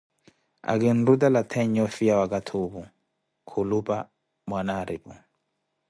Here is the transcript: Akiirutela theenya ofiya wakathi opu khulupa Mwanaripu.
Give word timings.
Akiirutela 0.71 1.41
theenya 1.51 1.81
ofiya 1.87 2.13
wakathi 2.21 2.53
opu 2.63 2.81
khulupa 3.49 3.97
Mwanaripu. 4.49 5.13